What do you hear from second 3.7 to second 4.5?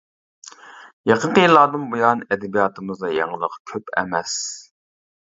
كۆپ ئەمەس.